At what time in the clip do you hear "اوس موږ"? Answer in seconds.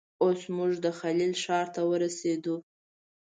0.23-0.71